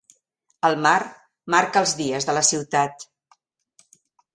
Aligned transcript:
El 0.69 0.77
mar 0.85 0.95
marca 1.57 1.85
els 1.85 1.95
dies 2.03 2.29
de 2.31 2.39
la 2.41 2.45
ciutat. 2.51 3.11